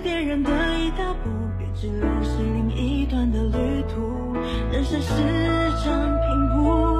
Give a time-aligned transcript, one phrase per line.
[0.00, 4.34] 别人的一大步，别只念是另一段的旅途，
[4.72, 5.12] 人生是
[5.82, 6.91] 场拼搏。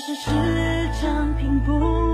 [0.00, 0.30] 是时
[0.98, 2.09] 常拼不